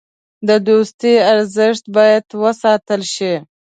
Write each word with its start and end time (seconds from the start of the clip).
د 0.47 0.49
دوستۍ 0.67 1.15
ارزښت 1.31 1.83
باید 1.95 2.25
وساتل 2.43 3.01
شي. 3.13 3.33